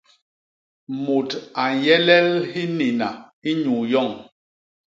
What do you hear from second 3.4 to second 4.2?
inyuu yoñ.